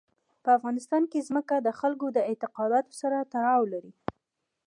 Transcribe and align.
په 0.43 0.49
افغانستان 0.57 1.03
کې 1.11 1.25
ځمکه 1.27 1.55
د 1.59 1.69
خلکو 1.79 2.07
د 2.13 2.17
اعتقاداتو 2.29 2.93
سره 3.01 3.17
تړاو 3.33 3.61
لري. 3.73 3.91